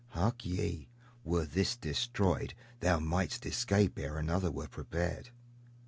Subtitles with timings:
[0.13, 0.89] Hark ye!
[1.23, 5.29] were this destroyed, thou might'st escape ere another were prepared.